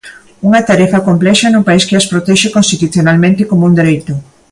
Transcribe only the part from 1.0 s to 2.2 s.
complexa nun país que as